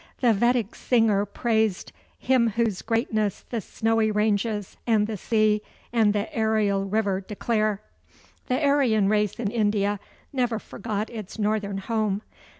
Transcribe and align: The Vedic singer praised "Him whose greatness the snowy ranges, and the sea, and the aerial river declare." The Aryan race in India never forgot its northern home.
The 0.19 0.33
Vedic 0.33 0.73
singer 0.73 1.27
praised 1.27 1.91
"Him 2.17 2.47
whose 2.55 2.81
greatness 2.81 3.45
the 3.51 3.61
snowy 3.61 4.09
ranges, 4.09 4.75
and 4.87 5.05
the 5.05 5.15
sea, 5.15 5.61
and 5.93 6.11
the 6.11 6.35
aerial 6.35 6.85
river 6.85 7.21
declare." 7.21 7.83
The 8.47 8.59
Aryan 8.65 9.09
race 9.09 9.35
in 9.39 9.51
India 9.51 9.99
never 10.33 10.57
forgot 10.57 11.11
its 11.11 11.37
northern 11.37 11.77
home. 11.77 12.23